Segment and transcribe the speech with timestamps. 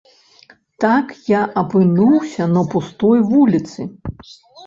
[0.83, 3.81] Так я апынуўся на пустой вуліцы.